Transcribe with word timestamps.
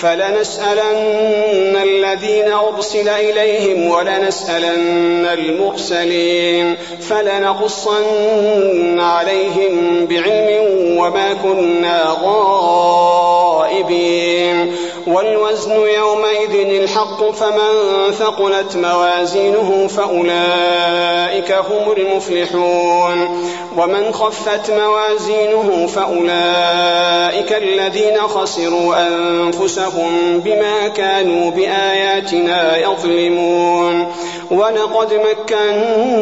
فلنسألن 0.00 1.76
الذين 1.82 2.52
أرسل 2.52 3.08
إليهم 3.08 3.90
ولنسألن 3.90 5.26
المرسلين 5.26 6.76
فلنقصن 7.08 9.00
عليهم 9.00 10.06
بعلم 10.06 10.64
وما 10.98 11.34
كنا 11.34 12.16
غائبين 12.22 13.84
والوزن 15.06 15.72
يومئذ 15.72 16.54
الحق 16.54 17.30
فمن 17.30 17.72
ثقلت 18.18 18.76
موازينه 18.76 19.86
فأولئك 19.86 21.52
هم 21.52 21.92
المفلحون. 21.96 23.44
ومن 23.78 24.12
خفت 24.12 24.70
موازينه 24.70 25.86
فأولئك 25.86 27.52
الذين 27.52 28.18
خسروا 28.18 29.08
أنفسهم 29.08 30.40
بما 30.40 30.88
كانوا 30.88 31.50
بآياتنا 31.50 32.78
يظلمون. 32.78 34.12
ولقد 34.50 35.20
مكناكم 35.30 36.12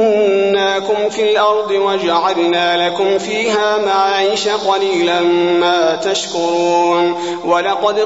في 1.11 1.33
الأرض 1.33 1.71
وجعلنا 1.71 2.89
لكم 2.89 3.19
فيها 3.19 3.79
معايش 3.87 4.49
قليلا 4.49 5.21
ما 5.61 6.01
تشكرون. 6.05 7.15
ولقد 7.45 8.05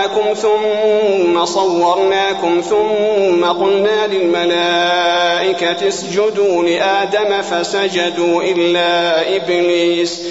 خلقناكم 0.00 0.34
ثم 0.34 1.44
صورناكم 1.44 2.60
ثم 2.60 3.44
قلنا 3.44 4.06
للملائكة 4.06 5.88
اسجدوا 5.88 6.62
لآدم 6.62 7.42
فسجدوا 7.42 8.42
إلا 8.42 9.36
إبليس 9.36 10.22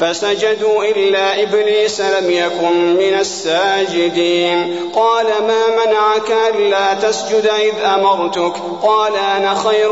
فسجدوا 0.00 0.84
إلا 0.84 1.42
إبليس 1.42 2.00
لم 2.00 2.30
يكن 2.30 2.96
من 2.96 3.14
الساجدين. 3.20 4.76
قال 4.94 5.26
ما 5.26 5.86
منعك 5.86 6.54
ألا 6.54 6.94
تسجد 6.94 7.46
إذ 7.46 7.84
أمرتك؟ 7.84 8.52
قال 8.82 9.12
أنا 9.36 9.54
خير 9.54 9.90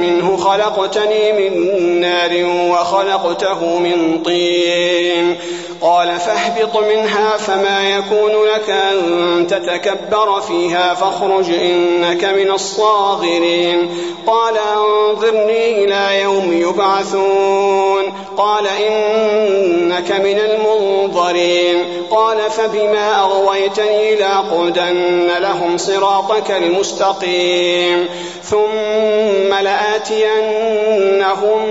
منه 0.00 0.36
خلقتني 0.36 1.32
من 1.32 2.00
نار 2.00 2.30
وخلقته 2.70 3.78
من 3.78 4.22
طين. 4.22 5.36
قال 5.80 6.18
فاهبط 6.18 6.76
منها 6.76 7.36
فما 7.36 7.90
يكون 7.90 8.32
لك 8.46 8.70
أن 8.70 9.46
تتكبر 9.46 10.40
فيها 10.40 10.94
فاخرج 10.94 11.50
إنك 11.50 12.24
من 12.24 12.50
الصاغرين. 12.50 13.90
قال 14.26 14.54
أنظرني 14.58 15.84
إلى 15.84 16.22
يوم 16.22 16.52
يبعثون. 16.52 18.26
قال 18.36 18.66
إنك 18.88 20.12
من 20.12 20.38
المنظرين. 20.38 21.76
قال 22.10 22.50
فبما 22.50 23.20
أغويتني 23.20 24.14
لأقعدن 24.14 25.28
لهم 25.38 25.76
صراطك 25.76 26.50
المستقيم. 26.50 28.08
ثم 28.44 29.54
لآتينهم 29.54 31.68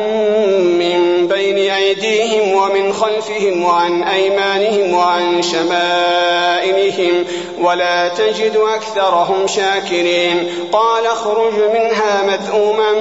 من 0.79 1.27
بين 1.27 1.71
أيديهم 1.71 2.53
ومن 2.53 2.93
خلفهم 2.93 3.63
وعن 3.63 4.03
أيمانهم 4.03 4.93
وعن 4.93 5.41
شمائلهم 5.41 7.25
ولا 7.61 8.07
تجد 8.07 8.57
أكثرهم 8.75 9.47
شاكرين. 9.47 10.49
قال 10.71 11.05
اخرج 11.05 11.53
منها 11.53 12.23
مذءوما 12.27 12.91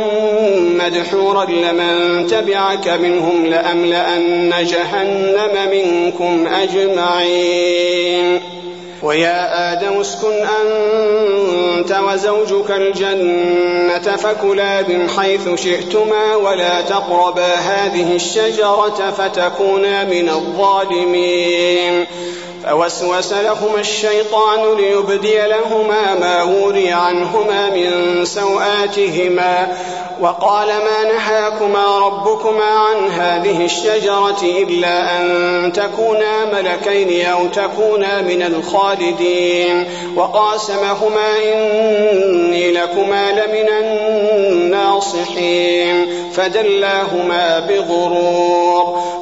مدحورا 0.85 1.45
لمن 1.45 2.27
تبعك 2.27 2.89
منهم 2.89 3.47
لأملأن 4.05 4.67
جهنم 4.67 5.71
منكم 5.71 6.47
أجمعين. 6.47 8.41
ويا 9.03 9.73
آدم 9.73 10.01
اسكن 10.01 10.33
أنت 10.33 12.01
وزوجك 12.09 12.71
الجنة 12.71 14.17
فكلا 14.17 14.83
من 14.89 15.11
حيث 15.11 15.61
شئتما 15.65 16.37
ولا 16.37 16.81
تقربا 16.81 17.55
هذه 17.55 18.17
الشجرة 18.17 19.11
فتكونا 19.19 20.05
من 20.05 20.29
الظالمين. 20.29 22.07
فوسوس 22.69 23.33
لهما 23.33 23.81
الشيطان 23.81 24.77
ليبدي 24.77 25.37
لهما 25.37 26.15
ما 26.15 26.43
وري 26.43 26.93
عنهما 26.93 27.71
من 27.71 28.25
سوآتهما 28.25 29.69
وقال 30.21 30.69
ما 30.69 31.05
نهاكما 31.13 31.99
ربكما 31.99 32.65
عن 32.65 33.11
هذه 33.11 33.65
الشجرة 33.65 34.43
إلا 34.43 35.21
أن 35.21 35.73
تكونا 35.73 36.45
ملكين 36.45 37.27
أو 37.27 37.47
تكونا 37.47 38.23
من 38.23 38.43
الخالدين 38.43 39.87
وقاسمهما 40.17 41.39
إني 41.55 42.73
لكما 42.73 43.33
لمن 43.33 43.69
الناصحين 44.53 46.07
فدلاهما 46.33 47.61
بغرور 47.61 49.05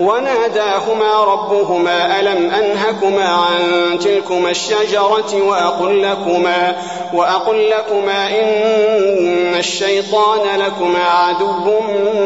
وناداهما 0.00 1.24
ربهما 1.24 2.20
ألم 2.20 2.50
أنهكما 2.50 3.28
عن 3.28 3.98
تلكما 3.98 4.50
الشجرة 4.50 5.42
وأقل 5.48 6.02
لكما 6.02 6.76
وأقل 7.14 7.70
لكما 7.70 8.26
إن 8.40 9.54
الشيطان 9.58 10.60
لكما 10.60 11.04
عدو 11.04 11.80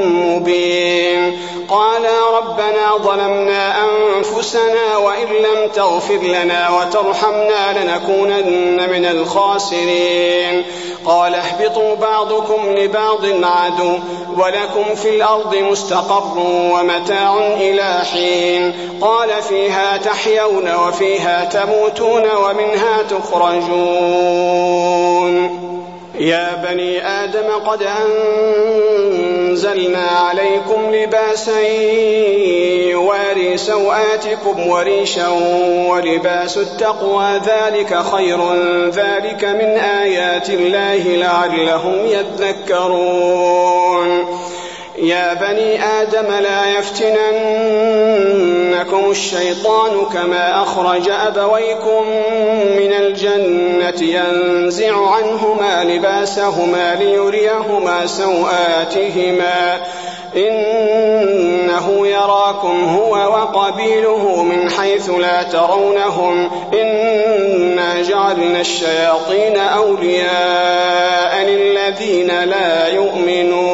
مبين. 0.05 1.39
قالا 1.69 2.39
ربنا 2.39 2.97
ظلمنا 3.03 3.75
أنفسنا 3.85 4.97
وإن 4.97 5.27
لم 5.27 5.69
تغفر 5.75 6.19
لنا 6.23 6.71
وترحمنا 6.71 7.83
لنكونن 7.83 8.91
من 8.91 9.05
الخاسرين. 9.05 10.65
قال 11.07 11.35
اهبطوا 11.35 11.95
بعضكم 11.95 12.75
لبعض 12.77 13.25
عدو 13.45 13.99
ولكم 14.37 14.95
في 14.95 15.09
الأرض 15.17 15.57
مستقر 15.57 16.39
ومتاع 16.73 17.56
إلى 17.61 17.99
حين. 18.13 18.73
قال 19.01 19.29
فيها 19.49 19.97
تحيون 19.97 20.75
وفيها 20.75 21.45
تموتون 21.45 22.23
ومنها 22.23 23.03
تخرجون. 23.11 23.77
يا 26.21 26.65
بني 26.69 27.07
آدم 27.07 27.51
قد 27.67 27.83
أنزلنا 29.49 30.07
عليكم 30.07 30.95
لباسا 30.95 31.61
يواري 32.91 33.57
سوآتكم 33.57 34.69
وريشا 34.69 35.29
ولباس 35.89 36.59
التقوى. 36.59 37.41
ذلك 37.47 38.03
خير. 38.13 38.55
ذلك 38.91 39.45
من 39.45 39.79
آيات 39.79 40.51
الله 40.51 41.03
لعلهم 41.07 42.07
يذكرون. 42.07 43.57
يا 44.99 45.35
بني 45.35 45.85
آدم 45.85 46.33
لا 46.33 46.79
يفتننكم 46.79 47.11
الشيطان 49.11 50.07
كما 50.13 50.63
أخرج 50.63 51.09
أبويكم 51.09 52.07
من 52.77 52.93
الجنة 52.93 54.03
ينزع 54.03 55.11
عنهما 55.11 55.85
لباسهما 55.85 56.95
ليريهما 56.95 58.07
سوآتهما. 58.07 59.81
إنه 60.37 62.07
يراكم 62.07 62.85
هو 62.85 63.13
وقبيله 63.13 64.43
من 64.43 64.71
حيث 64.71 65.11
لا 65.11 65.43
ترونهم. 65.43 66.51
إنا 66.75 68.03
جعلنا 68.03 68.61
الشياطين 68.61 69.57
أولياء 69.57 71.45
للذين 71.45 72.45
لا 72.45 72.89
يؤمنون. 72.89 73.66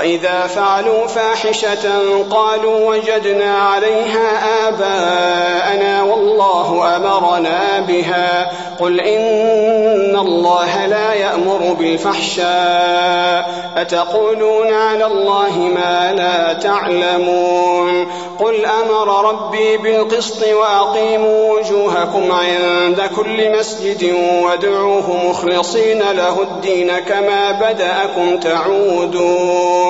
وإذا 0.00 0.46
فعلوا 0.46 1.06
فاحشة 1.06 1.90
قالوا 2.30 2.90
وجدنا 2.90 3.58
عليها 3.58 4.68
آباءنا 4.68 6.02
والله 6.02 6.96
أمرنا 6.96 7.80
بها. 7.88 8.50
قل 8.80 9.00
إن 9.00 10.16
الله 10.16 10.86
لا 10.86 11.14
يأمر 11.14 11.76
بالفحشاء. 11.78 13.70
أتقولون 13.76 14.74
على 14.74 15.06
الله 15.06 15.58
ما 15.58 16.12
لا 16.12 16.52
تعلمون. 16.52 18.06
قل 18.38 18.66
أمر 18.66 19.28
ربي 19.28 19.76
بالقسط 19.76 20.46
وأقيموا 20.46 21.58
وجوهكم 21.58 22.32
عند 22.32 23.02
كل 23.16 23.58
مسجد 23.58 24.16
وادعوه 24.44 25.30
مخلصين 25.30 25.98
له 25.98 26.42
الدين 26.42 26.98
كما 26.98 27.50
بدأكم 27.50 28.38
تعودون. 28.38 29.89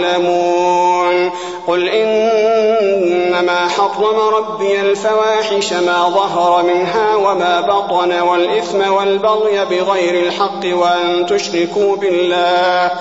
قل 1.67 1.89
إنما 1.89 3.67
حرم 3.67 4.19
ربي 4.35 4.81
الفواحش 4.81 5.73
ما 5.73 6.09
ظهر 6.09 6.63
منها 6.63 7.15
وما 7.15 7.61
بطن 7.61 8.21
والإثم 8.21 8.91
والبغي 8.91 9.65
بغير 9.65 10.27
الحق 10.27 10.65
وأن 10.65 11.25
تشركوا 11.25 11.95
بالله. 11.95 12.91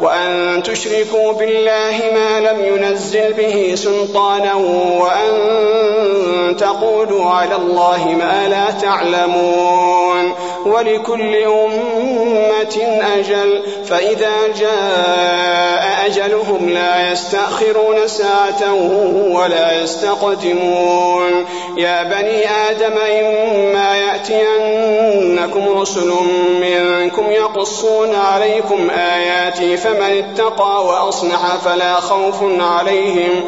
وأن 0.00 0.62
تشركوا 0.62 1.32
بالله 1.32 2.00
ما 2.14 2.40
لم 2.40 2.64
ينزل 2.64 3.32
به 3.32 3.74
سلطانا 3.74 4.54
وأن 5.00 6.56
تقولوا 6.56 7.30
على 7.30 7.56
الله 7.56 8.14
ما 8.18 8.48
لا 8.48 8.80
تعلمون 8.80 10.34
ولكل 10.66 11.36
أمة 11.36 13.00
أجل 13.16 13.62
فإذا 13.84 14.32
جاء 14.60 16.06
أجلهم 16.06 16.68
لا 16.70 17.12
يستأخرون 17.12 18.08
ساعة 18.08 18.74
ولا 19.30 19.82
يستقدمون 19.82 21.44
يا 21.76 22.02
بني 22.02 22.50
آدم 22.70 22.98
إما 22.98 23.96
يأتينكم 23.96 25.78
رسل 25.78 26.12
منكم 26.60 27.30
يقصون 27.30 28.14
عليكم 28.14 28.90
آياتي 28.90 29.76
فمن 29.84 30.24
اتقى 30.24 30.86
وأصلح 30.86 31.56
فلا 31.64 31.94
خوف 31.94 32.34
عليهم. 32.60 33.44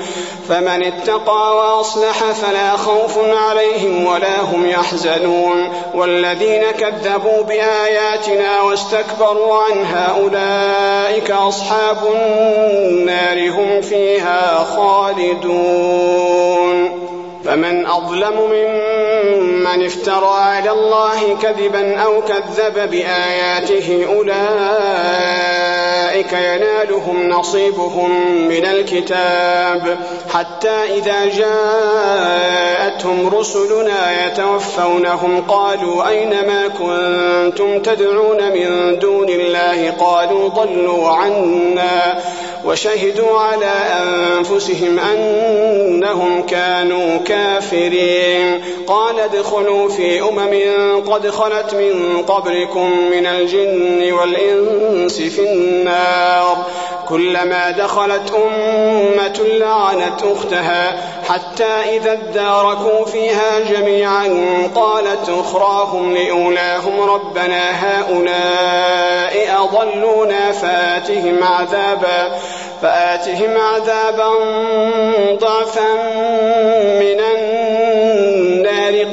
فمن 0.49 0.83
اتقى 0.83 1.57
وأصلح 1.57 2.25
فلا 2.33 2.77
خوف 2.77 3.19
عليهم 3.19 4.07
ولا 4.07 4.41
هم 4.41 4.67
يحزنون. 4.67 5.69
والذين 5.95 6.71
كذبوا 6.71 7.43
بآياتنا 7.43 8.63
واستكبروا 8.63 9.63
عنها 9.63 10.17
أولئك 10.21 11.31
أصحاب 11.31 11.97
النار 12.15 13.51
هم 13.51 13.81
فيها 13.81 14.65
خالدون. 14.77 16.27
فمن 17.47 17.87
أظلم 17.87 18.51
ممن 18.51 19.85
افترى 19.85 20.35
على 20.39 20.71
الله 20.71 21.37
كذبا 21.43 21.97
أو 22.01 22.23
كذب 22.23 22.91
بآياته 22.91 24.07
أولئك 24.09 24.37
ينالهم 26.33 27.29
نصيبهم 27.29 28.11
من 28.49 28.65
الكتاب 28.67 29.99
حتى 30.35 30.69
إذا 30.69 31.25
جاءتهم 31.39 33.29
رسلنا 33.29 34.27
يتوفونهم 34.27 35.41
قالوا 35.49 36.09
أين 36.09 36.31
ما 36.31 36.69
كنتم 36.69 37.83
تدعون 37.83 38.53
من 38.53 38.99
دون 38.99 39.29
الله 39.29 39.91
قالوا 39.91 40.49
ضلوا 40.49 41.09
عنا 41.09 42.21
وشهدوا 42.65 43.41
على 43.41 43.73
أنفسهم 44.03 44.99
أنهم 44.99 46.43
كانوا 46.43 47.19
كافرين 47.19 47.36
قال 48.87 49.21
ادخلوا 49.21 49.89
في 49.89 50.23
أمم 50.23 51.01
قد 51.11 51.31
خلت 51.31 51.75
من 51.75 52.23
قبلكم 52.23 53.11
من 53.11 53.27
الجن 53.27 54.13
والإنس 54.13 55.17
في 55.17 55.53
النار. 55.53 56.57
كلما 57.09 57.71
دخلت 57.71 58.33
أمة 58.35 59.39
لعنت 59.49 60.23
أختها 60.23 61.03
حتى 61.29 61.97
إذا 61.97 62.13
اداركوا 62.13 63.05
فيها 63.05 63.59
جميعا 63.59 64.29
قالت 64.75 65.29
أخراهم 65.29 66.15
لأولاهم 66.15 67.01
ربنا 67.01 67.71
هؤلاء 67.71 69.37
أضلونا 69.59 70.53
فآتهم 70.53 71.45
عذابا 71.45 72.39
فآتهم 72.83 73.57
عذابا 73.59 74.29
ضعفا 75.41 75.95
من 77.01 77.06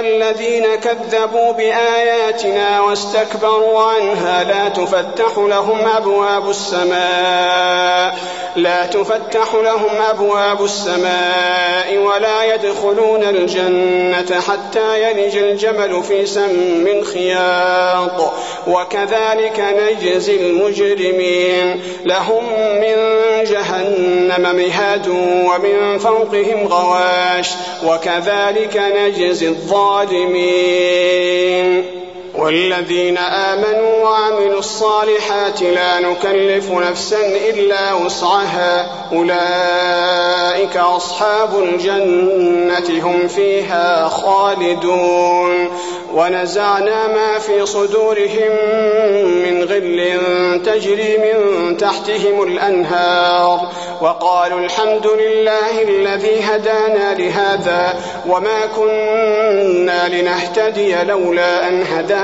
الذين 0.00 0.74
كذبوا 0.74 1.52
بآياتنا 1.52 2.80
واستكبروا 2.80 3.82
عنها 3.82 4.44
لا 4.44 4.68
تفتح 4.68 5.38
لهم 5.38 5.88
أبواب 5.96 6.50
السماء 6.50 8.14
لا 8.56 8.86
تفتح 8.86 9.54
لهم 9.54 10.00
أبواب 10.10 10.64
السماء 10.64 11.96
ولا 11.96 12.54
يدخلون 12.54 13.22
الجنة 13.22 14.40
حتى 14.40 15.02
يلج 15.02 15.36
الجمل 15.36 16.02
في 16.02 16.26
سم 16.26 16.86
الخياط. 16.86 18.32
وكذلك 18.66 19.60
نجزي 19.60 20.36
المجرمين 20.36 21.82
لهم 22.04 22.44
من 22.74 22.96
جهنم 23.44 24.56
مهاد 24.56 25.08
ومن 25.08 25.98
فوقهم 25.98 26.66
غواش. 26.66 27.50
وكذلك 27.86 28.82
نجزي 28.96 29.48
الظالمين 29.48 29.83
الظالمين 29.84 31.84
والذين 32.34 33.18
آمنوا 33.18 34.04
وعملوا 34.04 34.58
الصالحات 34.58 35.62
لا 35.62 36.00
نكلف 36.00 36.70
نفسا 36.70 37.26
إلا 37.26 37.92
وسعها. 37.92 38.86
أولئك 39.12 40.76
أصحاب 40.76 41.58
الجنة 41.58 43.06
هم 43.06 43.28
فيها 43.28 44.08
خالدون. 44.08 45.70
ونزعنا 46.14 47.06
ما 47.06 47.38
في 47.38 47.66
صدورهم 47.66 48.52
من 49.44 49.64
غل 49.64 50.20
تجري 50.64 51.18
من 51.18 51.76
تحتهم 51.76 52.42
الأنهار. 52.42 53.68
وقالوا 54.00 54.60
الحمد 54.60 55.06
لله 55.06 55.82
الذي 55.82 56.40
هدانا 56.40 57.14
لهذا 57.14 57.94
وما 58.28 58.66
كنا 58.76 60.08
لنهتدي 60.08 60.94
لولا 61.02 61.68
أن 61.68 61.82
هدانا 61.82 62.23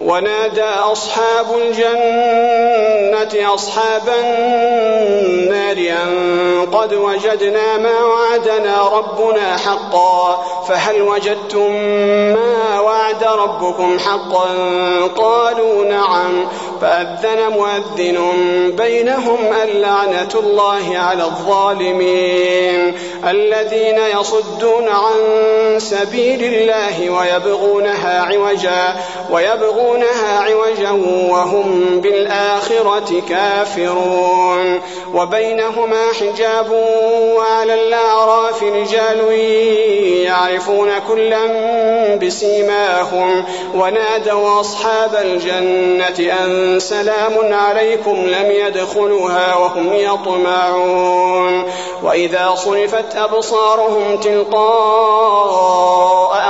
ونادى 0.00 0.62
أصحاب 0.62 1.46
الجنة 1.58 3.54
أصحاب 3.54 4.08
النار 4.08 5.76
أن 5.76 6.66
قد 6.72 6.94
وجدنا 6.94 7.76
ما 7.76 8.04
وعدنا 8.04 8.88
ربنا 8.88 9.56
حقا 9.56 10.42
فهل 10.68 11.02
وجدتم 11.02 11.72
ما 12.34 12.80
وعد 12.80 13.24
ربكم 13.24 13.98
حقا؟ 13.98 14.46
قالوا 15.16 15.84
نعم. 15.84 16.48
فأذن 16.80 17.48
مؤذن 17.48 18.18
بينهم 18.76 19.38
اللعنة 19.62 20.28
الله 20.34 20.98
على 20.98 21.24
الظالمين 21.24 22.94
الذين 23.28 23.98
يصدون 24.20 24.88
عن 24.88 25.14
سبيل 25.78 26.44
الله 26.44 27.10
ويبغونها 27.10 28.20
عوجا 28.20 28.96
ويبغونها 29.86 30.38
عوجا 30.40 30.90
وهم 31.30 32.00
بالآخرة 32.00 33.22
كافرون. 33.28 34.80
وبينهما 35.14 36.12
حجاب 36.20 36.70
وعلى 37.36 37.74
الأعراف 37.74 38.62
رجال 38.62 39.30
يعرفون 40.24 40.90
كلا 41.08 41.46
بسيماهم. 42.16 43.44
ونادوا 43.74 44.60
أصحاب 44.60 45.14
الجنة 45.14 46.32
أن 46.44 46.80
سلام 46.80 47.54
عليكم 47.54 48.16
لم 48.26 48.50
يدخلوها 48.50 49.56
وهم 49.56 49.92
يطمعون. 49.92 51.64
وإذا 52.02 52.54
صرفت 52.54 53.16
أبصارهم 53.16 54.16
تلقاء 54.16 55.56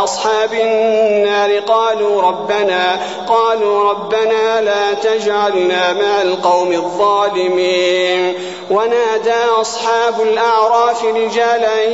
أصحاب 0.05 0.52
النار 0.52 1.59
قالوا 1.59 2.23
ربنا 2.23 3.00
قالوا 3.28 3.90
ربنا 3.90 4.61
لا 4.61 4.95
تجعلنا 4.95 5.92
مع 5.92 6.23
القوم 6.23 6.73
الظالمين. 6.73 8.35
ونادى 8.71 9.45
أصحاب 9.61 10.21
الأعراف 10.21 11.04
رجالا 11.04 11.85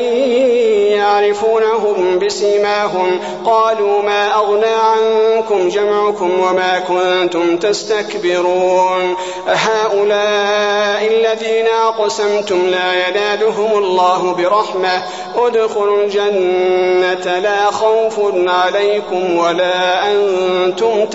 يعرفونهم 0.97 2.19
بسيماهم. 2.19 3.21
قالوا 3.45 4.03
ما 4.03 4.35
أغنى 4.35 4.67
عنكم 4.67 5.69
جمعكم 5.69 6.41
وما 6.41 6.79
كنتم 6.79 7.57
تستكبرون. 7.57 9.17
هؤلاء 9.47 11.07
الذين 11.07 11.67
أقسمتم 11.67 12.67
لا 12.67 13.09
ينالهم 13.09 13.79
الله 13.79 14.35
برحمة. 14.39 15.03
ادخلوا 15.37 16.03
الجنة 16.05 17.39
لا 17.39 17.71
خوف 17.71 18.21
عليكم 18.47 19.39
ولا 19.39 20.11
أنتم 20.13 21.07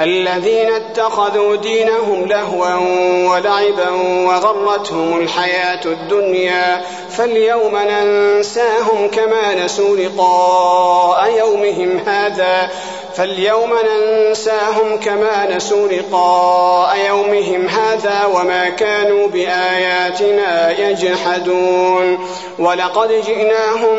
الذين 0.00 0.70
اتخذوا 0.70 1.56
دينهم 1.56 2.26
لهوا 2.26 2.74
ولعبا 3.30 3.90
وغرتهم 4.26 5.18
الحياة 5.18 5.80
الدنيا 5.86 6.82
فاليوم 7.10 7.76
ننساهم 7.76 9.08
كما 9.08 9.64
نسوا 9.64 9.96
لقاء 9.96 11.38
يومهم 11.38 11.98
هذا 12.06 12.70
فاليوم 13.14 13.70
ننساهم 13.84 15.00
كما 15.00 15.56
نسوا 15.56 15.88
لقاء 15.88 16.96
يومهم 17.08 17.68
هذا 17.68 18.24
وما 18.34 18.68
كانوا 18.68 19.28
بآياتنا 19.28 20.80
يجحدون. 20.88 22.18
ولقد 22.58 23.12
جئناهم 23.26 23.96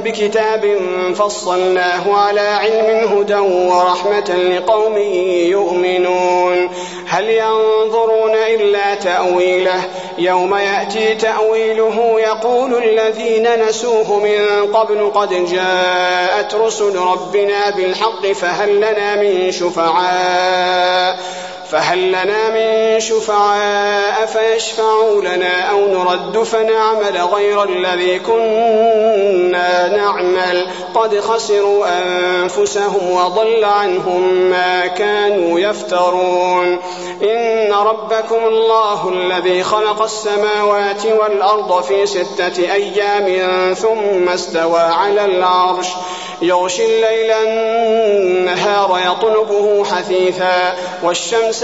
بكتاب 0.00 0.78
فصلناه 1.14 2.16
على 2.16 2.40
علم 2.40 3.18
هدى 3.18 3.38
ورحمة 3.38 4.34
لقوم 4.56 4.98
يؤمنون. 5.48 6.70
هل 7.08 7.30
ينظرون 7.30 8.34
إلا 8.34 8.94
تأويله؟ 8.94 9.84
يوم 10.18 10.54
يأتي 10.54 11.14
تأويله 11.14 12.20
يقول 12.20 12.84
الذين 12.84 13.68
نسوه 13.68 14.20
من 14.20 14.72
قبل 14.72 15.10
قد 15.14 15.46
جاءت 15.46 16.54
رسل 16.54 16.96
ربنا 16.96 17.70
بالحق 17.70 18.32
فهل 18.34 18.76
لنا 18.76 19.16
من 19.16 19.52
شفعاء 19.52 21.18
فهل 21.74 22.08
لنا 22.08 22.50
من 22.50 23.00
شفعاء 23.00 24.26
فيشفعوا 24.26 25.20
لنا 25.20 25.70
أو 25.70 25.86
نرد 25.86 26.42
فنعمل 26.42 27.18
غير 27.34 27.64
الذي 27.64 28.18
كنا 28.18 29.88
نعمل؟ 29.96 30.66
قد 30.94 31.20
خسروا 31.20 31.86
أنفسهم 31.86 33.10
وضل 33.10 33.64
عنهم 33.64 34.34
ما 34.50 34.86
كانوا 34.86 35.60
يفترون. 35.60 36.78
إن 37.22 37.72
ربكم 37.72 38.44
الله 38.46 39.08
الذي 39.08 39.62
خلق 39.62 40.02
السماوات 40.02 41.06
والأرض 41.06 41.82
في 41.82 42.06
ستة 42.06 42.72
أيام 42.72 43.74
ثم 43.74 44.28
استوى 44.28 44.80
على 44.80 45.24
العرش. 45.24 45.88
يغشي 46.42 46.86
الليل 46.86 47.30
النهار 47.30 49.00
يطلبه 49.06 49.84
حثيثا 49.84 50.74
والشمس 51.02 51.63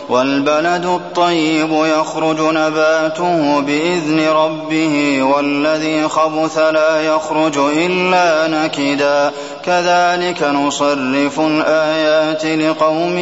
والبلد 0.11 0.85
الطيب 0.85 1.69
يخرج 1.71 2.39
نباته 2.39 3.59
بإذن 3.59 4.27
ربه 4.27 5.23
والذي 5.23 6.07
خبث 6.07 6.57
لا 6.57 7.01
يخرج 7.01 7.57
إلا 7.57 8.47
نكدا. 8.47 9.31
كذلك 9.65 10.43
نصرف 10.43 11.39
الآيات 11.39 12.45
لقوم 12.45 13.17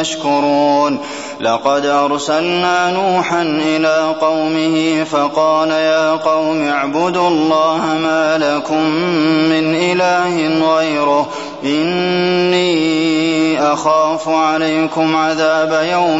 يشكرون. 0.00 1.00
لقد 1.40 1.86
أرسلنا 1.86 2.90
نوحا 2.90 3.42
إلى 3.42 4.14
قومه 4.20 5.04
فقال 5.04 5.70
يا 5.70 6.10
قوم 6.10 6.68
اعبدوا 6.68 7.28
الله 7.28 7.98
ما 8.02 8.38
لكم 8.38 8.84
من 9.50 9.74
إله 9.74 10.64
غيره 10.76 11.28
إني 11.64 13.00
أخاف 13.72 14.28
عليكم 14.28 15.16
عذاب 15.16 15.86
يوم 15.92 16.19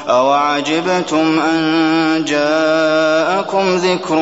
أوعجبتم 0.11 1.39
أن 1.39 2.25
جاءكم 2.27 3.75
ذكر 3.75 4.15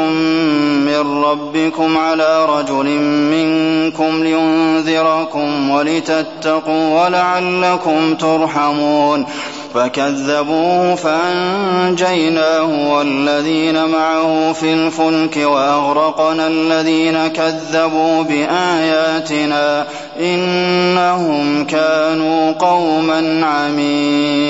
من 0.86 1.24
ربكم 1.24 1.98
على 1.98 2.46
رجل 2.46 2.86
منكم 3.31 4.24
لينذركم 4.24 5.69
ولتتقوا 5.69 7.03
ولعلكم 7.05 8.15
ترحمون 8.15 9.25
فكذبوه 9.74 10.96
فأنجيناه 10.96 12.93
والذين 12.93 13.86
معه 13.86 14.53
في 14.53 14.74
الفلك 14.74 15.38
وأغرقنا 15.38 16.48
الذين 16.48 17.27
كذبوا 17.27 18.24
بآياتنا 18.24 19.88
إنهم 20.19 21.65
كانوا 21.65 22.51
قوما 22.51 23.46
عمين 23.46 24.50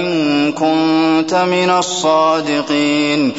إن 0.00 0.52
كنت 0.52 1.34
من 1.34 1.70
الصادقين. 1.70 3.32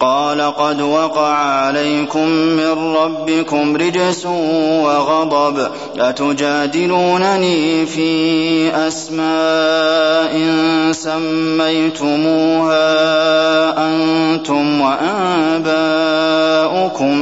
قال 0.00 0.40
قد 0.40 0.80
وقع 0.80 1.34
عليكم 1.34 2.28
من 2.28 2.96
ربكم 2.96 3.76
رجس 3.76 4.26
وغضب. 4.26 5.68
أتجادلونني 5.98 7.86
في 7.86 8.88
أسماء 8.88 10.52
سميتموها 10.92 12.84
أنتم 13.86 14.80
وآباؤكم 14.80 17.18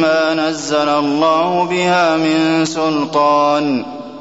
ما 0.00 0.34
نزل 0.34 0.88
الله 0.88 1.64
بها 1.64 2.16
من 2.16 2.64
سلطان. 2.64 3.97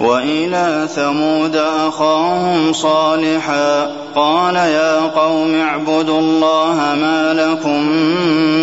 وإلى 0.00 0.88
ثمود 0.94 1.56
أخاهم 1.56 2.72
صالحا. 2.72 3.90
قال 4.14 4.56
يا 4.56 5.00
قوم 5.00 5.54
اعبدوا 5.54 6.20
الله 6.20 6.96
ما 7.00 7.34
لكم 7.34 7.80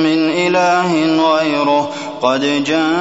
من 0.03 0.29
إله 0.29 0.93
غيره. 1.33 1.89
قد 2.21 2.63
جاءتكم 2.63 2.95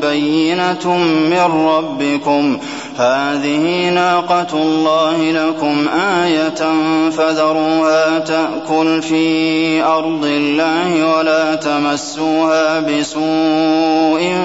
بينة 0.00 0.96
من 1.30 1.68
ربكم. 1.68 2.58
هذه 2.98 3.88
ناقة 3.90 4.52
الله 4.52 5.32
لكم 5.32 5.88
آية 5.88 6.62
فذروها 7.10 8.18
تأكل 8.18 9.02
في 9.02 9.82
أرض 9.82 10.24
الله 10.24 11.16
ولا 11.16 11.54
تمسوها 11.54 12.80
بسوء 12.80 14.36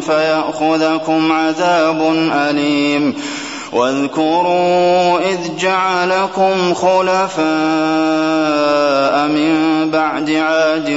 فيأخذكم 0.00 1.32
عذاب 1.32 2.12
أليم 2.32 3.14
واذكروا 3.74 5.18
إذ 5.18 5.56
جعلكم 5.58 6.74
خلفاء 6.74 7.44
من 9.28 9.90
بعد 9.90 10.30
عاد 10.30 10.90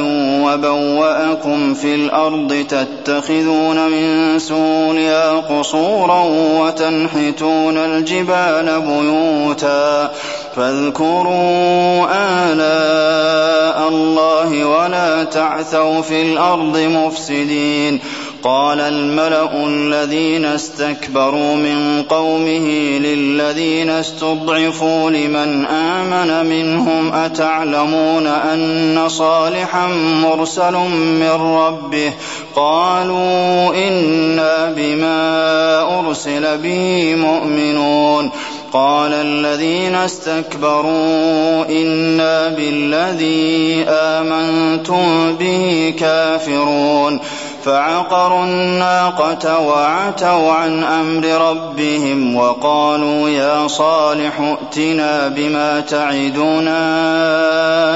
وبوأكم 0.43 1.73
في 1.73 1.95
الأرض 1.95 2.65
تتخذون 2.69 3.91
من 3.91 4.39
سولها 4.39 5.33
قصورا 5.33 6.23
وتنحتون 6.59 7.77
الجبال 7.77 8.81
بيوتا 8.81 10.11
فاذكروا 10.55 12.07
آلاء 12.11 13.87
الله 13.89 14.65
ولا 14.65 15.23
تعثوا 15.23 16.01
في 16.01 16.21
الأرض 16.21 16.77
مفسدين 16.77 17.99
قال 18.43 18.79
الملأ 18.79 19.67
الذين 19.67 20.45
استكبروا 20.45 21.55
من 21.55 22.03
قومه 22.09 22.67
للذين 22.99 23.89
استضعفوا 23.89 25.09
لمن 25.09 25.65
آمن 25.65 26.49
منهم 26.49 27.13
أتعلمون 27.13 28.27
أن 28.27 29.09
صالحا 29.09 29.87
مرسل 30.23 30.73
من 30.93 31.31
ربه 31.41 32.13
قالوا 32.55 33.73
إنا 33.87 34.73
بما 34.77 35.99
أرسل 35.99 36.57
به 36.57 37.15
مؤمنون 37.15 38.31
قال 38.73 39.13
الذين 39.13 39.95
استكبروا 39.95 41.65
إنا 41.69 42.47
بالذي 42.47 43.83
آمنتم 43.87 45.35
به 45.39 45.93
كافرون 45.99 47.19
فعقروا 47.67 48.43
الناقة 48.43 49.59
وعتوا 49.59 50.51
عن 50.51 50.83
أمر 50.83 51.49
ربهم 51.49 52.35
وقالوا 52.35 53.29
يا 53.29 53.67
صالح 53.67 54.39
ائتنا 54.39 55.27
بما 55.27 55.79
تعدنا 55.79 56.83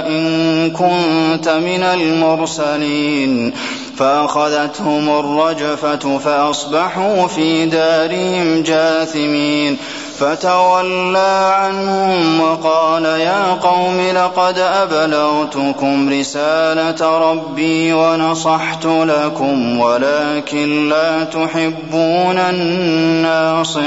إن 0.08 0.72
كنت 0.72 1.50
من 1.50 1.84
المرسلين 1.84 3.54
فأخذتهم 3.98 5.10
الرجفة 5.20 6.18
فأصبحوا 6.18 7.28
في 7.28 7.66
دارهم 7.66 8.64
جاثمين 8.64 9.78
فَتَوَلَّىٰ 10.22 11.52
عَنْهُمْ 11.56 12.42
وَقَالَ 12.42 13.06
يَا 13.06 13.54
قَوْمِ 13.54 14.02
لَقَدْ 14.16 14.58
أَبْلَغْتُكُمْ 14.60 16.10
رِسَالَةَ 16.10 17.18
رَبِّي 17.32 17.94
وَنَصَحْتُ 17.94 18.86
لَكُمْ 18.86 19.80
وَلَٰكِن 19.80 20.90
لَّا 20.90 21.24
تُحِبُّونَ 21.24 22.38
النَّاصِحِينَ. 22.38 23.82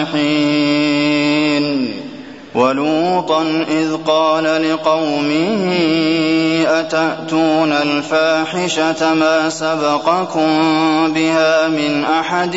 وَلُوطًا 2.54 3.42
إِذْ 3.68 3.96
قَالَ 4.06 4.44
لِقَوْمِهِ 4.72 5.74
أَتَأْتُونَ 6.66 7.72
الْفَاحِشَةَ 7.72 9.14
مَا 9.14 9.48
سَبَقَكُم 9.48 10.48
بِهَا 11.14 11.68
مِنْ 11.68 12.04
أَحَدٍ 12.04 12.56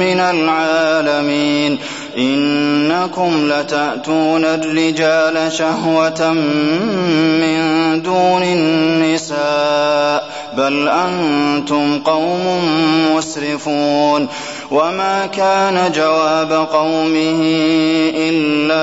مِّنَ 0.00 0.20
الْعَالَمِينَ؟ 0.20 1.78
إِنَّكُمْ 2.18 3.52
لَتَأْتُونَ 3.52 4.44
الرِّجَالَ 4.44 5.52
شَهْوَةً 5.52 6.32
مِّن 7.40 8.02
دُونِ 8.02 8.42
النِّسَاءِ 8.42 10.24
بَلْ 10.56 10.88
أَنتُمْ 10.88 11.98
قَوْمٌ 11.98 12.60
مُّسْرِفُونَ. 13.16 14.28
وَمَا 14.70 15.26
كَانَ 15.26 15.92
جَوَابَ 15.92 16.52
قَوْمِهِ 16.52 17.40
إِلَّا 18.16 18.82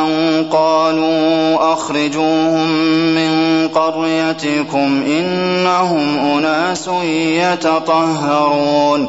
أَن 0.00 0.44
قَالُوا 0.52 1.72
أَخْرِجُوهُم 1.72 2.68
مِّن 3.14 3.68
قَرْيَتِكُمْ 3.68 5.02
ۖ 5.02 5.06
إِنَّهُمْ 5.06 6.18
أُنَاسٌ 6.38 6.88
يَتَطَهَّرُونَ. 7.34 9.08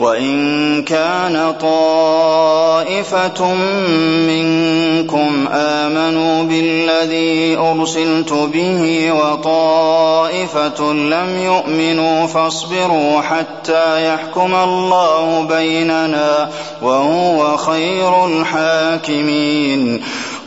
وَإِن 0.00 0.82
كَانَ 0.82 1.54
طَائِفَةٌ 1.60 3.54
مِّنكُمْ 4.28 5.48
آمَنُوا 5.52 6.42
بِالَّذِي 6.42 7.56
أُرْسِلْتُ 7.56 8.32
بِهِ 8.32 9.12
وَطَائِفَةٌ 9.12 10.92
لَّمْ 10.92 11.38
يُؤْمِنُوا 11.44 12.26
فَاصْبِرُوا 12.26 13.20
حَتَّىٰ 13.20 14.06
يَحْكُمَ 14.14 14.54
اللَّهُ 14.54 15.46
بَيْنَنَا 15.48 16.48
ۖ 16.50 16.84
وَهُوَ 16.84 17.56
خَيْرُ 17.56 18.26
الْحَاكِمِينَ. 18.26 20.02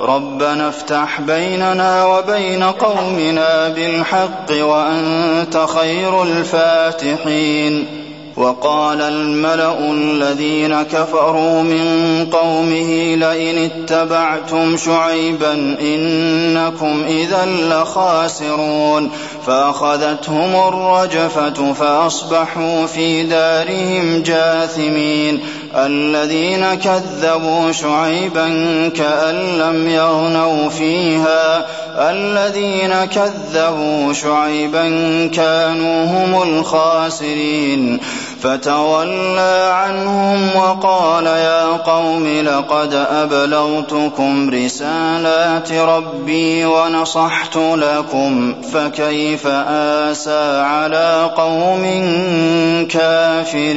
رَبَّنَا 0.00 0.68
افْتَحْ 0.68 1.20
بَيْنَنَا 1.20 2.04
وَبَيْنَ 2.04 2.62
قَوْمِنَا 2.62 3.68
بِالْحَقِّ 3.68 4.50
وَأَنتَ 4.50 5.66
خَيْرُ 5.78 6.22
الْفَاتِحِينَ. 6.22 7.84
وَقَالَ 8.36 9.00
الْمَلَأُ 9.00 9.78
الَّذِينَ 9.78 10.82
كَفَرُوا 10.82 11.62
مِن 11.62 12.26
قَوْمِهِ 12.32 13.14
لَئِنِ 13.14 13.58
اتَّبَعْتُمْ 13.58 14.76
شُعَيْبًا 14.76 15.76
إِنَّكُمْ 15.80 17.04
إِذًا 17.08 17.44
لَّخَاسِرُونَ. 17.46 19.10
فَأَخَذَتْهُمُ 19.46 20.68
الرَّجْفَةُ 20.68 21.72
فَأَصْبَحُوا 21.72 22.86
فِي 22.86 23.22
دَارِهِمْ 23.22 24.22
جَاثِمِينَ. 24.22 25.40
الَّذِينَ 25.76 26.74
كَذَّبُوا 26.74 27.72
شُعَيْبًا 27.72 28.48
كَأَن 28.96 29.34
لَّمْ 29.58 29.88
يَغْنَوْا 29.88 30.68
فِيهَا 30.68 31.60
ۚ 31.60 31.64
الَّذِينَ 31.98 33.04
كَذَّبُوا 33.04 34.12
شُعَيْبًا 34.12 34.86
كَانُوا 35.34 36.04
هُمُ 36.04 36.42
الْخَاسِرِينَ 36.42 38.00
فَتَوَلَّىٰ 38.46 39.70
عَنْهُمْ 39.72 40.56
وَقَالَ 40.56 41.26
يَا 41.26 41.66
قَوْمِ 41.66 42.26
لَقَدْ 42.26 42.94
أَبْلَغْتُكُمْ 42.94 44.50
رِسَالَاتِ 44.50 45.72
رَبِّي 45.72 46.64
وَنَصَحْتُ 46.64 47.56
لَكُمْ 47.56 48.54
ۖ 48.54 48.56
فَكَيْفَ 48.66 49.46
آسَىٰ 50.06 50.62
عَلَىٰ 50.66 51.30
قَوْمٍ 51.36 51.82
كَافِرِينَ 52.90 53.76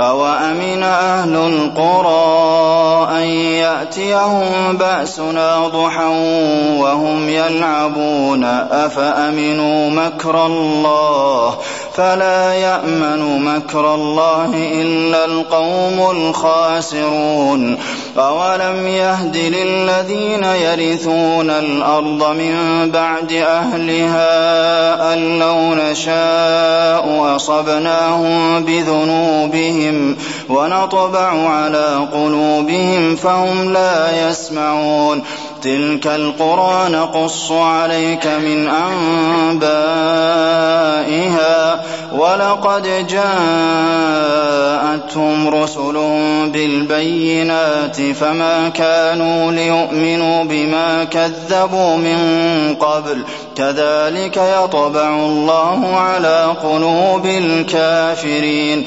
أوأمن 0.00 0.82
أهل 0.82 1.36
القرى 1.36 3.08
أن 3.10 3.24
يأتيهم 3.62 4.76
بأسنا 4.76 5.68
ضحى 5.68 6.08
وهم 6.78 7.28
يلعبون 7.28 8.44
أفأمنوا 8.70 9.90
مكر 9.90 10.46
الله 10.46 11.58
فلا 11.94 12.54
يأمن 12.54 13.44
مكر 13.44 13.94
الله 13.94 14.50
إلا 14.54 15.24
القوم 15.24 16.10
الخاسرون 16.10 17.78
أولم 18.18 18.86
يهد 18.86 19.36
للذين 19.36 20.44
يرثون 20.44 21.50
الأرض 21.50 22.36
من 22.36 22.90
بعد 22.90 23.32
أهلها 23.32 25.14
أن 25.14 25.38
لو 25.38 25.74
نشاء 25.74 27.36
أصبناهم 27.36 28.64
بذنوبهم 28.64 29.83
ونطبع 30.48 31.48
على 31.48 32.08
قلوبهم 32.12 33.16
فهم 33.16 33.72
لا 33.72 34.28
يسمعون. 34.28 35.22
تلك 35.62 36.06
القرى 36.06 36.88
نقص 36.88 37.52
عليك 37.52 38.26
من 38.26 38.68
أنبائها 38.68 40.04
ولقد 42.12 43.06
جاءتهم 43.06 43.24
رسل 45.48 45.94
بالبينات 46.52 47.96
فما 48.00 48.68
كانوا 48.68 49.52
ليؤمنوا 49.52 50.44
بما 50.44 51.04
كذبوا 51.04 51.96
من 51.96 52.18
قبل. 52.74 53.24
كذلك 53.56 54.36
يطبع 54.36 55.16
الله 55.16 55.96
على 55.96 56.56
قلوب 56.62 57.26
الكافرين. 57.26 58.86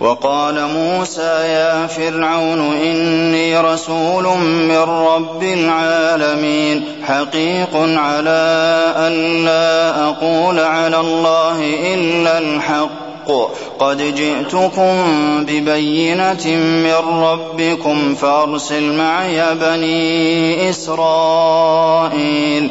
وقال 0.00 0.68
موسى 0.74 1.22
يا 1.22 1.86
فرعون 1.86 2.76
إني 2.76 3.60
رسول 3.60 4.24
من 4.42 4.84
رب 4.88 5.42
العالمين 5.42 6.84
حقيق 7.04 7.70
على 7.74 8.92
أن 8.96 9.44
لا 9.44 10.04
أقول 10.08 10.60
على 10.60 11.00
الله 11.00 11.60
إلا 11.94 12.38
الحق. 12.38 13.06
قد 13.78 14.14
جئتكم 14.14 14.94
ببينة 15.44 16.46
من 16.56 17.22
ربكم 17.22 18.14
فأرسل 18.14 18.92
معي 18.92 19.54
بني 19.54 20.70
إسرائيل. 20.70 22.70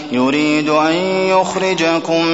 يريد 0.11 0.69
أن 0.69 0.93
يخرجكم 1.27 2.25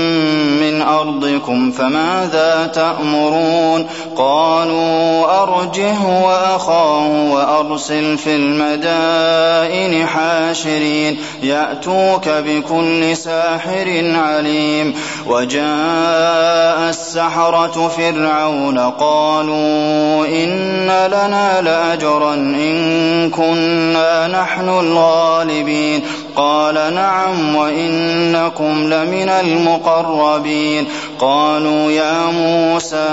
من 0.61 0.81
أرضكم 0.81 1.71
فماذا 1.71 2.71
تأمرون؟ 2.73 3.87
قالوا 4.17 5.43
أرجه 5.43 6.23
وأخاه 6.23 7.31
وأرسل 7.31 8.17
في 8.17 8.35
المدائن 8.35 10.07
حاشرين 10.07 11.17
يأتوك 11.43 12.29
بكل 12.29 13.17
ساحر 13.17 14.15
عليم. 14.15 14.93
وجاء 15.27 16.89
السحرة 16.89 17.87
فرعون 17.87 18.79
قالوا 18.79 20.25
إن 20.25 20.87
لنا 21.07 21.61
لأجرا 21.61 22.33
إن 22.33 23.29
كنا 23.29 24.27
نحن 24.27 24.69
الغالبين. 24.69 26.01
قال 26.37 26.93
نعم 26.93 27.55
وإنكم 27.55 28.93
لمن 28.93 29.29
المقربين. 29.29 30.87
قالوا 31.19 31.91
يا 31.91 32.25
موسى 32.25 33.07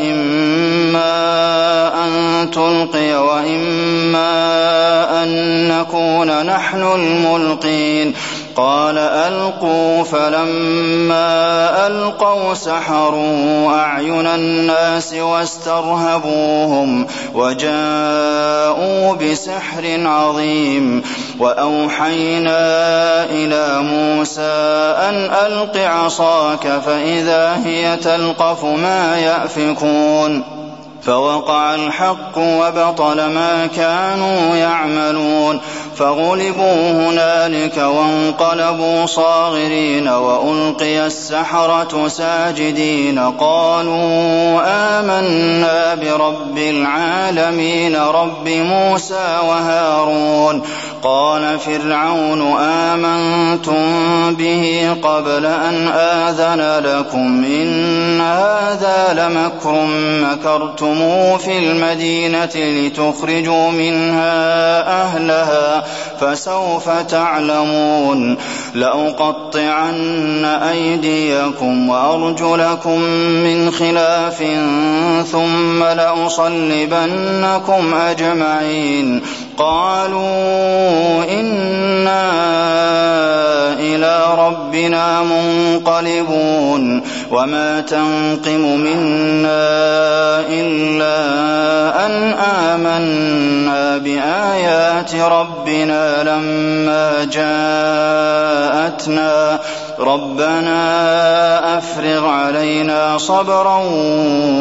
إما 0.00 1.14
أن 2.04 2.50
تلقي 2.50 3.14
وإما 3.14 4.32
أن 5.22 5.68
نكون 5.68 6.46
نحن 6.46 6.82
الملقين. 6.82 8.14
قال 8.56 8.98
ألقوا 8.98 10.02
فلما 10.04 11.86
ألقوا 11.86 12.54
سحروا 12.54 13.70
أعين 13.72 14.26
الناس 14.26 15.14
واسترهبوهم 15.14 17.06
وجاءوا 17.34 19.14
بسحر 19.14 20.06
عظيم 20.06 21.02
وأوحينا 21.38 22.54
إلى 23.24 23.80
موسى 23.82 24.94
أن 25.08 25.30
ألق 25.46 25.76
عصاك 25.76 26.68
فإذا 26.86 27.60
هي 27.64 27.96
تلقف 27.96 28.64
ما 28.64 29.18
يأفكون 29.18 30.64
فوقع 31.02 31.74
الحق 31.74 32.38
وبطل 32.38 33.16
ما 33.16 33.66
كانوا 33.76 34.56
يعملون 34.56 35.60
فغلبوا 35.96 36.90
هنالك 36.90 37.76
وانقلبوا 37.76 39.06
صاغرين 39.06 40.08
وألقي 40.08 41.06
السحرة 41.06 42.08
ساجدين 42.08 43.18
قالوا 43.18 44.60
آمنا 44.66 45.94
برب 45.94 46.58
العالمين 46.58 47.96
رب 47.96 48.48
موسى 48.48 49.38
وهارون 49.48 50.62
قال 51.02 51.58
فرعون 51.58 52.56
آمنتم 52.60 53.84
به 54.34 54.96
قبل 55.02 55.46
أن 55.46 55.88
آذن 55.88 56.84
لكم 56.84 57.44
إن 57.44 58.20
هذا 58.20 59.12
لمكر 59.12 59.86
مكرتم 60.22 60.98
في 61.38 61.58
المدينة 61.58 62.50
لتخرجوا 62.54 63.70
منها 63.70 64.34
أهلها 65.02 65.83
فسوف 66.20 66.88
تعلمون 66.88 68.36
لأقطعن 68.74 70.44
أيديكم 70.44 71.88
وأرجلكم 71.88 73.00
من 73.44 73.70
خلاف 73.70 74.42
ثم 75.32 75.84
لأصلبنكم 75.84 77.14
أجمعين 77.94 79.22
قالوا 79.58 81.24
إنا 81.40 82.32
إلى 83.78 84.24
ربنا 84.38 85.22
منقلبون 85.22 87.02
وما 87.30 87.80
تنقم 87.80 88.60
منا 88.60 89.60
إلا 90.48 91.16
أن 92.06 92.12
آمنا 92.32 93.98
بآيات 93.98 95.14
ربنا 95.14 96.22
لما 96.22 97.24
جاءتنا. 97.32 98.64
ربنا 99.98 101.78
أفرغ 101.78 102.26
علينا 102.26 103.18
صبرا 103.18 103.82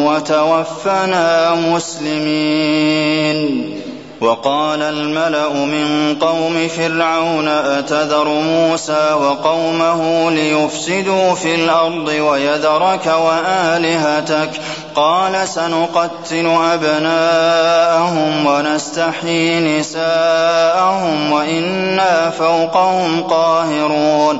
وتوفنا 0.06 1.56
مسلمين. 1.56 3.04
وقال 4.24 4.82
الملأ 4.82 5.50
من 5.50 6.16
قوم 6.22 6.68
فرعون 6.68 7.48
أتذر 7.48 8.28
موسى 8.28 9.14
وقومه 9.14 10.32
ليفسدوا 10.32 11.34
في 11.36 11.56
الأرض 11.56 12.08
ويذرك 12.08 13.06
وآلهتك؟ 13.06 14.50
قال 14.96 15.48
سنقتل 15.48 16.58
أبناءهم 16.74 18.46
ونستحيي 18.46 19.80
نساءهم 19.80 21.32
وإنا 21.32 22.30
فوقهم 22.30 23.24
قاهرون. 23.24 24.40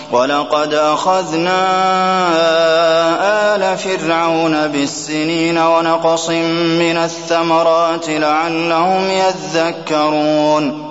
ولقد 0.11 0.73
أخذنا 0.73 1.61
آل 3.55 3.77
فرعون 3.77 4.67
بالسنين 4.67 5.57
ونقص 5.57 6.29
من 6.79 6.97
الثمرات 6.97 8.09
لعلهم 8.09 9.09
يذكرون. 9.09 10.90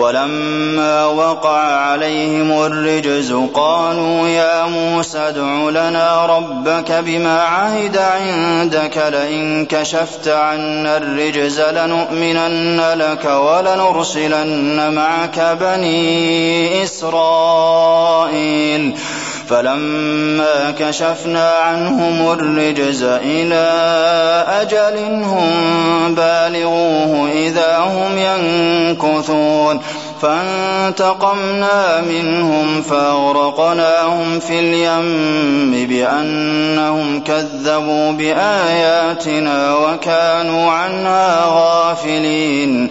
ولما 0.00 1.04
وقع 1.06 1.58
عليهم 1.58 2.62
الرجز 2.62 3.32
قالوا 3.54 4.28
يا 4.28 4.64
موسى 4.66 5.18
ادع 5.18 5.70
لنا 5.70 6.26
ربك 6.26 6.92
بما 6.92 7.42
عهد 7.42 7.96
عندك 7.96 8.96
لئن 9.12 9.66
كشفت 9.66 10.28
عنا 10.28 10.96
الرجز 10.96 11.60
لنؤمنن 11.60 12.80
لك 12.94 13.24
ولنرسلن 13.24 14.94
معك 14.94 15.56
بني 15.60 16.84
إسرائيل. 16.84 18.20
فلما 19.50 20.70
كشفنا 20.78 21.50
عنهم 21.50 22.32
الرجز 22.32 23.02
إلى 23.02 23.66
أجل 24.48 24.98
هم 25.24 26.14
بالغوه 26.14 27.30
إذا 27.32 27.78
هم 27.78 28.18
ينكثون. 28.18 29.80
فانتقمنا 30.22 32.00
منهم 32.00 32.82
فأغرقناهم 32.82 34.40
في 34.40 34.60
اليم 34.60 35.86
بأنهم 35.88 37.24
كذبوا 37.24 38.12
بآياتنا 38.12 39.74
وكانوا 39.74 40.70
عنها 40.70 41.44
غافلين. 41.46 42.90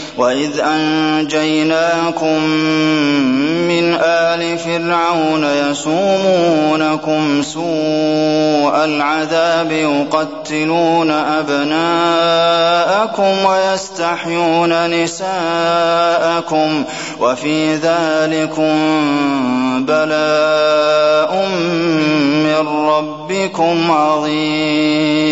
وإذ 0.21 0.59
أنجيناكم 0.59 2.43
من 3.67 3.93
آل 4.01 4.57
فرعون 4.57 5.43
يسومونكم 5.43 7.41
سوء 7.41 8.85
العذاب 8.85 9.71
يقتلون 9.71 11.11
أبناءكم 11.11 12.25
ويستحيون 13.45 15.03
نساءكم 15.03 16.83
وفي 17.19 17.75
ذلكم 17.75 18.75
بلاء 19.85 21.47
من 22.45 22.67
ربكم 22.67 23.91
عظيم 23.91 25.31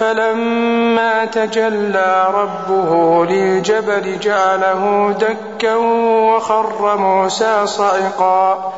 فلما 0.00 1.24
تجلى 1.24 2.28
ربه 2.34 3.24
للجبل 3.24 4.18
جعله 4.18 5.14
دكا 5.20 5.74
وخر 5.76 6.96
موسى 6.96 7.66
صعقا. 7.66 8.72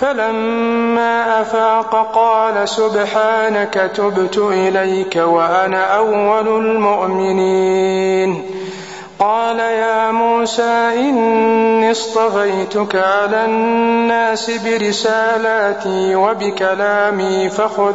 فلما 0.00 1.40
أفاق 1.40 2.12
قال 2.14 2.68
سبحانك 2.68 3.90
تبت 3.96 4.38
إليك 4.38 5.16
وأنا 5.16 5.96
أول 5.96 6.48
المؤمنين. 6.66 8.50
قال 9.18 9.58
يا 9.58 10.10
موسى 10.10 10.90
إني 10.94 11.90
اصطفيتك 11.90 12.96
على 12.96 13.44
الناس 13.44 14.50
برسالاتي 14.50 16.14
وبكلامي 16.14 17.48
فخذ 17.48 17.94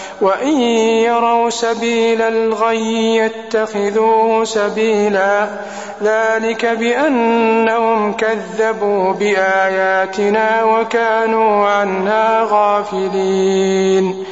وإن 0.21 0.61
يروا 1.01 1.49
سبيل 1.49 2.21
الغي 2.21 3.15
يتخذوه 3.15 4.43
سبيلا. 4.43 5.47
ذلك 6.03 6.65
بأنهم 6.65 8.13
كذبوا 8.13 9.13
بآياتنا 9.13 10.63
وكانوا 10.63 11.67
عنها 11.67 12.47
غافلين. 12.51 14.25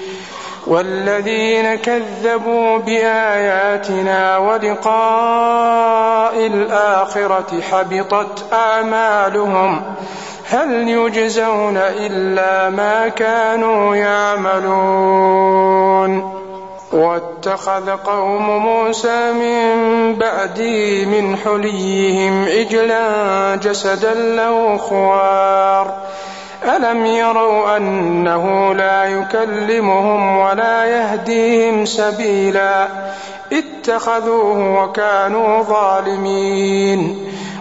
والذين 0.68 1.76
كذبوا 1.76 2.78
بآياتنا 2.78 4.38
ولقاء 4.38 6.48
الآخرة 6.48 7.62
حبطت 7.72 8.54
أعمالهم. 8.54 9.82
هل 10.50 10.90
يجزون 10.90 11.78
إلا 11.78 12.70
ما 12.70 13.08
كانوا 13.08 13.96
يعملون؟ 13.96 15.70
واتخذ 16.94 17.90
قوم 17.90 18.58
موسى 18.58 19.32
من 19.32 20.16
بعده 20.16 21.06
من 21.06 21.38
حليهم 21.38 22.46
عجلا 22.46 23.56
جسدا 23.56 24.14
له 24.14 24.78
خوار. 24.78 25.94
ألم 26.76 27.06
يروا 27.06 27.78
أنه 27.78 28.74
لا 28.74 29.06
يكلمهم 29.06 30.38
ولا 30.38 30.86
يهديهم 30.86 31.86
سبيلا؟ 31.86 32.88
اتخذوه 33.54 34.84
وكانوا 34.84 35.64
ظالمين. 35.64 37.30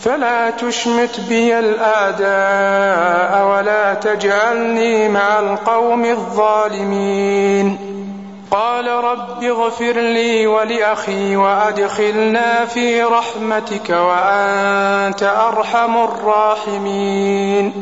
فلا 0.00 0.50
تشمت 0.50 1.20
بي 1.28 1.58
الأعداء 1.58 3.46
ولا 3.46 3.94
تجعلني 3.94 5.08
مع 5.08 5.38
القوم 5.38 6.04
الظالمين. 6.04 7.78
قال 8.50 8.88
رب 8.88 9.44
اغفر 9.44 9.92
لي 9.92 10.46
ولأخي 10.46 11.36
وأدخلنا 11.36 12.64
في 12.64 13.02
رحمتك 13.02 13.90
وأنت 13.90 15.22
أرحم 15.22 15.96
الراحمين. 15.96 17.72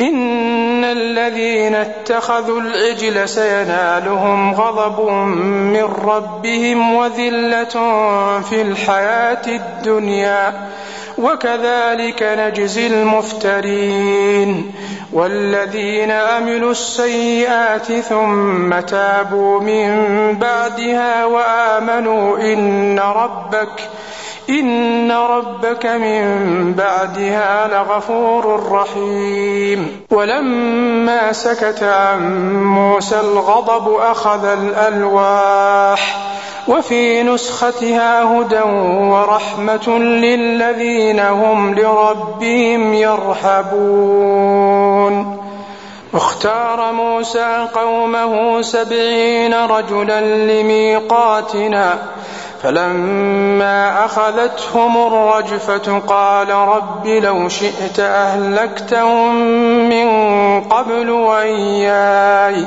إن 0.00 0.84
الذين 0.84 1.74
اتخذوا 1.74 2.60
العجل 2.60 3.28
سينالهم 3.28 4.54
غضب 4.54 5.10
من 5.10 5.84
ربهم 6.04 6.94
وذلة 6.94 7.74
في 8.40 8.62
الحياة 8.62 9.46
الدنيا. 9.46 10.68
وكذلك 11.18 12.22
نجزي 12.22 12.86
المفترين 12.86 14.72
والذين 15.12 16.10
عملوا 16.10 16.70
السيئات 16.70 17.92
ثم 17.92 18.80
تابوا 18.80 19.60
من 19.60 19.94
بعدها 20.38 21.24
وآمنوا 21.24 22.38
إن 22.38 22.98
ربك 22.98 23.88
إن 24.50 25.12
ربك 25.12 25.86
من 25.86 26.74
بعدها 26.78 27.68
لغفور 27.68 28.72
رحيم 28.72 30.00
ولما 30.10 31.32
سكت 31.32 31.82
عن 31.82 32.52
موسى 32.64 33.20
الغضب 33.20 33.92
أخذ 33.94 34.44
الألواح 34.44 36.28
وفي 36.68 37.22
نسختها 37.22 38.22
هدى 38.22 38.60
ورحمة 39.10 39.98
للذين 39.98 41.20
هم 41.20 41.74
لربهم 41.74 42.94
يرحبون. 42.94 44.58
اختار 46.14 46.92
موسى 46.92 47.66
قومه 47.74 48.62
سبعين 48.62 49.54
رجلا 49.54 50.20
لميقاتنا 50.20 51.98
فلما 52.62 54.04
أخذتهم 54.04 55.06
الرجفة 55.06 55.98
قال 55.98 56.50
رب 56.50 57.06
لو 57.06 57.48
شئت 57.48 58.00
أهلكتهم 58.00 59.34
من 59.88 60.08
قبل 60.60 61.10
وإياي. 61.10 62.66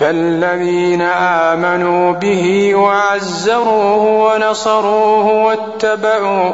فالذين 0.00 1.02
آمنوا 1.02 2.12
به 2.12 2.74
وعزروه 2.74 4.04
ونصروه 4.24 5.26
واتبعوا 5.44 6.52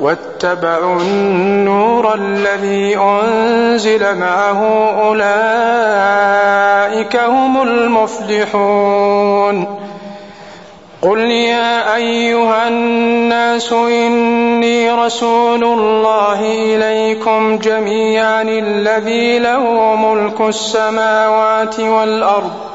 واتبعوا 0.00 1.00
النور 1.00 2.14
الذي 2.14 2.96
أنزل 2.96 4.18
معه 4.18 4.90
أولئك 5.08 5.26
هم 7.16 7.62
المفلحون. 7.62 9.02
قل 11.02 11.18
يا 11.18 11.94
أيها 11.96 12.68
الناس 12.68 13.72
إني 13.72 14.90
رسول 14.92 15.64
الله 15.64 16.40
إليكم 16.40 17.58
جميعا 17.58 18.42
الذي 18.42 19.38
له 19.38 19.94
ملك 19.96 20.40
السماوات 20.40 21.80
والأرض 21.80 22.71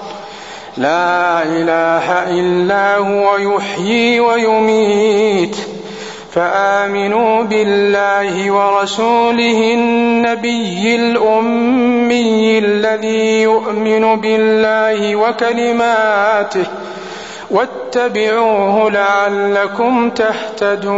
لا 0.77 1.43
إله 1.43 2.29
إلا 2.39 2.97
هو 2.97 3.37
يحيي 3.37 4.19
ويميت. 4.19 5.57
فآمنوا 6.31 7.43
بالله 7.43 8.51
ورسوله 8.51 9.73
النبي 9.73 10.95
الأمي 10.95 12.59
الذي 12.59 13.41
يؤمن 13.41 14.15
بالله 14.15 15.15
وكلماته. 15.15 16.65
واتبعوه 17.51 18.91
لعلكم 18.91 20.09
تهتدون. 20.09 20.97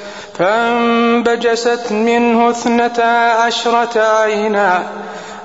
فانبجست 0.41 1.91
منه 1.91 2.49
اثنتا 2.49 3.31
عشرة 3.45 4.01
عينا. 4.01 4.83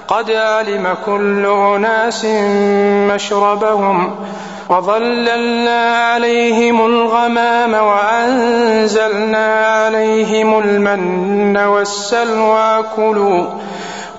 قد 0.09 0.31
علم 0.31 0.97
كل 1.07 1.47
أناس 1.47 2.25
مشربهم 3.15 4.15
وظللنا 4.69 5.97
عليهم 5.97 6.87
الغمام 6.87 7.75
وأنزلنا 7.75 9.67
عليهم 9.67 10.59
المن 10.59 11.57
والسلوى. 11.57 12.85
كلوا 12.97 13.45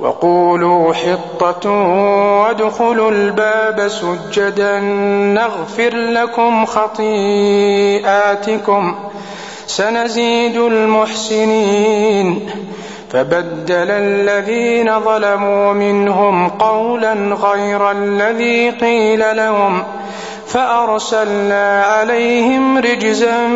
وقولوا 0.00 0.94
حطة 0.94 1.70
وادخلوا 2.40 3.10
الباب 3.10 3.88
سجدا 3.88 4.80
نغفر 5.34 5.94
لكم 5.94 6.66
خطيئاتكم 6.66 8.14
سنزيد 9.66 10.56
المحسنين 10.56 12.50
فبدل 13.10 13.90
الذين 13.90 15.00
ظلموا 15.00 15.72
منهم 15.72 16.48
قولا 16.48 17.12
غير 17.34 17.90
الذي 17.90 18.70
قيل 18.70 19.36
لهم 19.36 19.82
فأرسلنا 20.46 21.82
عليهم 21.82 22.78
رجزا 22.78 23.46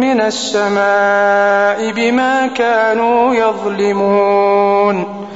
من 0.00 0.20
السماء 0.20 1.92
بما 1.92 2.46
كانوا 2.46 3.34
يظلمون 3.34 5.26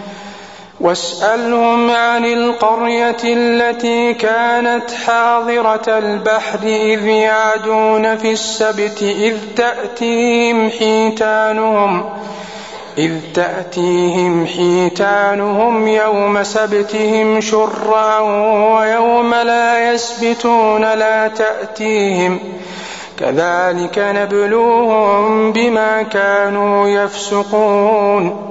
واسألهم 0.81 1.91
عن 1.91 2.24
القرية 2.24 3.16
التي 3.24 4.14
كانت 4.14 4.91
حاضرة 5.07 5.99
البحر 5.99 6.59
إذ 6.62 7.07
يعدون 7.07 8.16
في 8.16 8.33
السبت 8.33 9.03
إذ 9.03 9.37
تأتيهم 9.57 10.70
حيتانهم 10.70 12.05
إذ 12.99 13.12
تأتيهم 13.35 14.47
حيتانهم 14.47 15.89
يوم 15.89 16.43
سبتهم 16.43 17.41
شرعا 17.41 18.18
ويوم 18.78 19.35
لا 19.35 19.93
يسبتون 19.93 20.81
لا 20.95 21.28
تأتيهم. 21.28 22.39
كذلك 23.18 23.99
نبلوهم 23.99 25.53
بما 25.53 26.03
كانوا 26.03 26.89
يفسقون. 26.89 28.51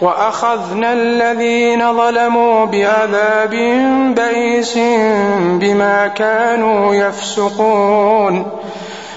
وأخذنا 0.00 0.92
الذين 0.92 1.92
ظلموا 1.96 2.64
بعذاب 2.64 3.54
بئيس 4.16 4.78
بما 5.38 6.06
كانوا 6.06 6.94
يفسقون. 6.94 8.46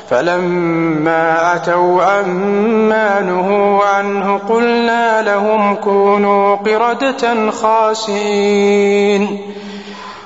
فلما 0.10 1.56
أتوا 1.56 2.04
عما 2.04 3.22
نهوا 3.22 3.84
عنه 3.84 4.38
قلنا 4.50 5.22
لهم 5.22 5.76
كونوا 5.76 6.56
قردة 6.56 7.52
خاسئين. 7.52 9.40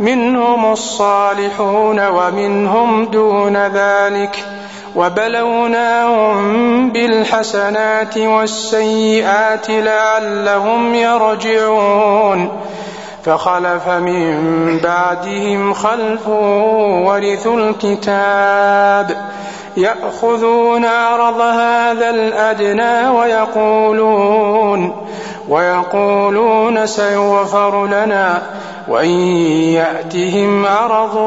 منهم 0.00 0.72
الصالحون 0.72 2.08
ومنهم 2.08 3.04
دون 3.04 3.56
ذلك 3.56 4.44
وبلوناهم 4.96 6.40
بالحسنات 6.90 8.18
والسيئات 8.18 9.70
لعلهم 9.70 10.94
يرجعون 10.94 12.48
فخلف 13.24 13.88
من 13.88 14.78
بعدهم 14.78 15.74
خلف 15.74 16.28
ورثوا 17.06 17.56
الكتاب 17.56 19.30
يأخذون 19.76 20.84
عرض 20.84 21.40
هذا 21.40 22.10
الأدنى 22.10 23.08
ويقولون 23.08 24.92
ويقولون 25.50 26.86
سيغفر 26.86 27.86
لنا 27.86 28.42
وإن 28.88 29.10
يأتهم 29.74 30.66
عرض 30.66 31.18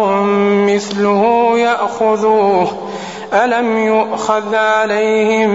مثله 0.68 1.54
يأخذوه. 1.58 2.90
ألم 3.34 3.78
يؤخذ 3.78 4.56
عليهم 4.56 5.50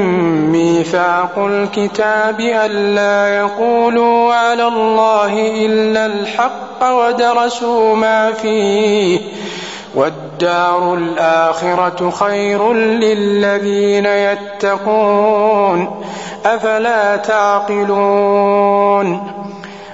ميثاق 0.53 1.39
الكتاب 1.39 2.41
ألا 2.41 3.39
يقولوا 3.39 4.35
على 4.35 4.69
الله 4.69 5.33
إلا 5.67 6.07
الحق 6.07 6.91
ودرسوا 6.91 7.95
ما 7.97 8.33
فيه؟ 8.33 9.21
والدار 9.95 10.95
الآخرة 10.95 12.11
خير 12.11 12.73
للذين 12.73 14.07
يتقون 14.07 16.03
أفلا 16.47 17.17
تعقلون 17.17 18.59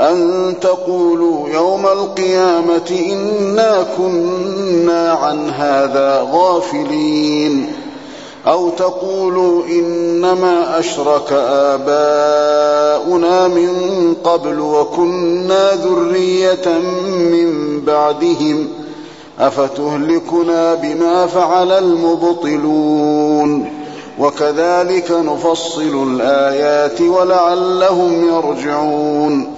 أن 0.00 0.54
تقولوا 0.60 1.48
يوم 1.48 1.86
القيامة 1.86 3.04
إنا 3.12 3.86
كنا 3.98 5.12
عن 5.12 5.50
هذا 5.50 6.28
غافلين. 6.32 7.72
أو 8.46 8.70
تقولوا 8.70 9.64
إنما 9.64 10.78
أشرك 10.78 11.32
آباؤنا 11.50 13.48
من 13.48 13.70
قبل 14.24 14.60
وكنا 14.60 15.72
ذرية 15.72 16.78
من 17.08 17.80
بعدهم. 17.80 18.68
أفتهلكنا 19.40 20.74
بما 20.74 21.26
فعل 21.26 21.72
المبطلون. 21.72 23.72
وكذلك 24.18 25.10
نفصل 25.10 26.08
الآيات 26.10 27.00
ولعلهم 27.00 28.28
يرجعون. 28.28 29.57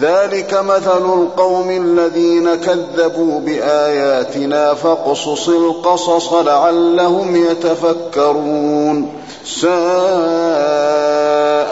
ذلك 0.00 0.54
مثل 0.54 1.22
القوم 1.22 1.70
الذين 1.70 2.54
كذبوا 2.54 3.40
بآياتنا 3.40 4.74
فاقصص 4.74 5.48
القصص 5.48 6.32
لعلهم 6.32 7.36
يتفكرون. 7.36 9.08
ساء 9.44 9.70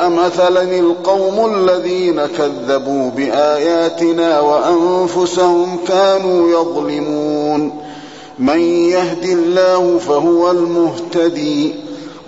مثلا 0.08 0.62
القوم 0.62 1.54
الذين 1.54 2.26
كذبوا 2.26 3.10
بآياتنا 3.10 4.40
وأنفسهم 4.40 5.78
كانوا 5.88 6.60
يظلمون. 6.60 7.80
من 8.38 8.60
يهد 8.60 9.24
الله 9.24 9.98
فهو 9.98 10.50
المهتدي. 10.50 11.83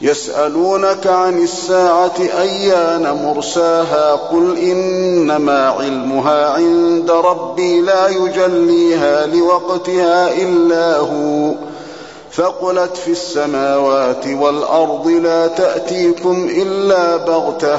يسألونك 0.00 1.06
عن 1.06 1.42
الساعة 1.42 2.14
أيان 2.40 3.24
مرساها 3.24 4.12
قل 4.12 4.58
إنما 4.58 5.68
علمها 5.68 6.50
عند 6.50 7.10
ربي 7.10 7.80
لا 7.80 8.08
يجليها 8.08 9.26
لوقتها 9.26 10.32
إلا 10.32 10.96
هو 10.96 11.54
ثقلت 12.32 12.96
في 12.96 13.10
السماوات 13.10 14.26
والأرض 14.26 15.08
لا 15.08 15.46
تأتيكم 15.46 16.48
إلا 16.50 17.16
بغتة 17.16 17.78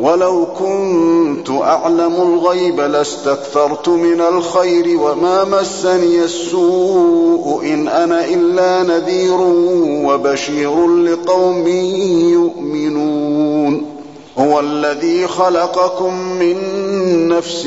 ولو 0.00 0.46
كنت 0.58 1.50
أعلم 1.50 2.14
الغيب 2.14 2.80
لاستكثرت 2.80 3.88
من 3.88 4.20
الخير 4.20 5.00
وما 5.00 5.44
مسني 5.44 6.24
السوء 6.24 7.60
إن 7.64 7.88
أنا 7.88 8.24
إلا 8.24 8.82
نذير 8.82 9.40
وبشير 10.06 10.86
لقوم 10.86 11.68
يؤمنون. 12.32 14.00
هو 14.38 14.60
الذي 14.60 15.26
خلقكم 15.26 16.14
من 16.14 16.56
نفس 17.28 17.66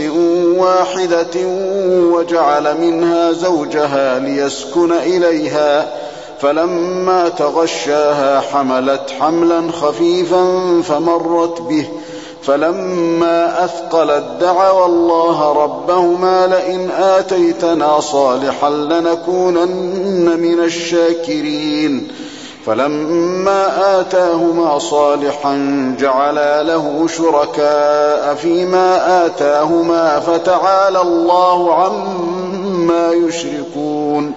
واحدة 0.58 1.48
وجعل 2.14 2.82
منها 2.82 3.32
زوجها 3.32 4.20
ليسكن 4.20 4.92
إليها 4.92 5.94
فلما 6.40 7.30
تغشاها 7.30 8.40
حملت 8.40 9.14
حملا 9.20 9.72
خفيفا 9.72 10.46
فمرت 10.82 11.62
به 11.62 11.88
فلما 12.46 13.66
أثقلت 13.66 14.24
دعوا 14.42 14.86
الله 14.86 15.64
ربهما 15.64 16.48
لئن 16.48 16.92
آتيتنا 16.92 18.00
صالحا 18.00 18.70
لنكونن 18.70 20.40
من 20.40 20.60
الشاكرين. 20.64 22.08
فلما 22.66 24.00
آتاهما 24.00 24.80
صالحا 24.80 25.56
جعلا 26.00 26.64
له 26.64 27.08
شركاء 27.08 28.36
فيما 28.36 29.26
آتاهما 29.26 30.20
فتعالى 30.20 31.02
الله 31.02 31.74
عما 31.74 33.12
يشركون. 33.12 34.32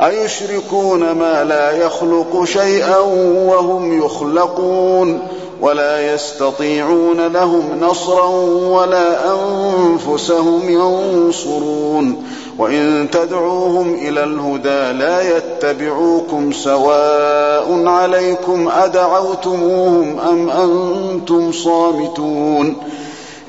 أيشركون 0.00 1.10
ما 1.10 1.44
لا 1.44 1.70
يخلق 1.70 2.44
شيئا 2.44 2.98
وهم 3.46 4.04
يخلقون. 4.04 5.28
ولا 5.64 6.14
يستطيعون 6.14 7.26
لهم 7.26 7.80
نصرا 7.80 8.28
ولا 8.68 9.34
أنفسهم 9.34 10.68
ينصرون. 10.68 12.24
وإن 12.58 13.08
تدعوهم 13.12 13.94
إلى 13.94 14.24
الهدى 14.24 14.98
لا 14.98 15.36
يتبعوكم 15.36 16.52
سواء 16.52 17.86
عليكم 17.86 18.68
أدعوتموهم 18.68 20.18
أم 20.18 20.50
أنتم 20.50 21.52
صامتون. 21.52 22.76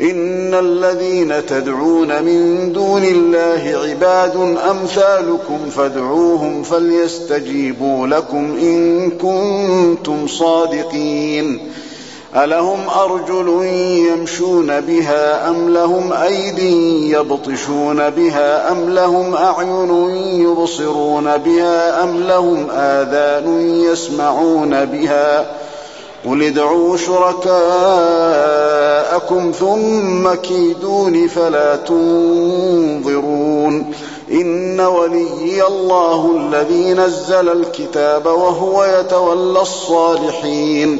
إن 0.01 0.53
الذين 0.53 1.45
تدعون 1.45 2.23
من 2.23 2.71
دون 2.73 3.03
الله 3.03 3.79
عباد 3.89 4.57
أمثالكم 4.69 5.69
فادعوهم 5.75 6.63
فليستجيبوا 6.63 8.07
لكم 8.07 8.57
إن 8.61 9.09
كنتم 9.11 10.27
صادقين. 10.27 11.59
ألهم 12.35 12.89
أرجل 12.89 13.65
يمشون 14.09 14.81
بها 14.81 15.49
أم 15.49 15.69
لهم 15.69 16.13
أيد 16.13 16.59
يبطشون 17.13 18.09
بها 18.09 18.71
أم 18.71 18.89
لهم 18.89 19.35
أعين 19.35 20.09
يبصرون 20.41 21.37
بها 21.37 22.03
أم 22.03 22.23
لهم 22.23 22.67
آذان 22.71 23.69
يسمعون 23.69 24.85
بها 24.85 25.51
قل 26.25 26.43
ادعوا 26.43 26.97
شركاءكم 26.97 27.51
ثم 29.51 30.33
كيدون 30.33 31.27
فلا 31.27 31.75
تنظرون 31.75 33.15
إن 34.31 34.79
وليي 34.79 35.67
الله 35.67 36.35
الذي 36.37 36.93
نزل 36.93 37.49
الكتاب 37.49 38.25
وهو 38.25 38.83
يتولى 38.83 39.61
الصالحين 39.61 40.99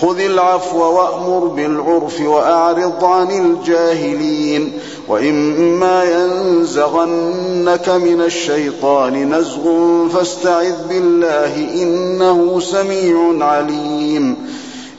خذ 0.00 0.20
العفو 0.20 0.78
وأمر 0.78 1.38
بالعرف 1.38 2.20
وأعرض 2.20 3.04
عن 3.04 3.30
الجاهلين 3.30 4.72
وإما 5.08 6.04
ينزغنك 6.04 7.88
من 7.88 8.20
الشيطان 8.20 9.34
نزغ 9.34 10.08
فاستعذ 10.08 10.88
بالله 10.88 11.82
إنه 11.82 12.60
سميع 12.60 13.44
عليم. 13.46 14.36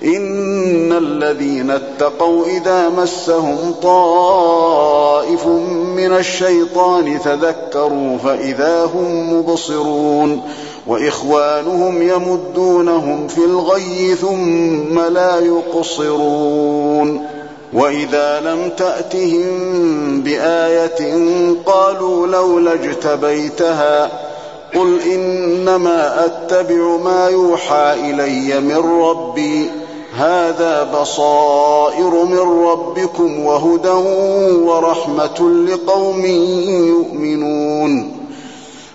إن 0.04 0.92
الذين 0.92 1.72
اتقوا 1.72 2.46
إذا 2.46 2.90
مسهم 2.90 3.76
طائف 3.84 5.48
من 5.96 6.14
الشيطان 6.14 7.20
تذكروا 7.20 8.18
فإذا 8.18 8.86
هم 8.86 9.34
مبصرون. 9.34 10.42
وإخوانهم 10.88 12.02
يمدونهم 12.02 13.28
في 13.28 13.46
الغي 13.46 14.16
ثم 14.16 15.00
لا 15.00 15.40
يقصرون. 15.40 17.28
وإذا 17.74 18.40
لم 18.40 18.70
تأتهم 18.78 20.22
بآية 20.22 21.24
قالوا 21.66 22.28
لولا 22.28 22.74
اجتبيتها 22.74 24.10
قل 24.76 25.00
إنما 25.02 26.26
أتبع 26.26 26.98
ما 26.98 27.28
يوحى 27.28 27.94
إلي 27.94 28.60
من 28.60 29.02
ربي. 29.02 29.70
هذا 30.18 31.02
بصائر 31.02 32.26
من 32.26 32.66
ربكم 32.66 33.46
وهدى 33.46 33.90
ورحمة 34.64 35.50
لقوم 35.50 36.26
يؤمنون. 36.86 38.25